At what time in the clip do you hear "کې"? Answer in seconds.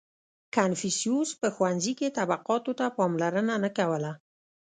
1.99-2.15